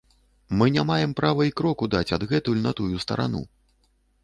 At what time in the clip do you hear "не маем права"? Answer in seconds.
0.75-1.45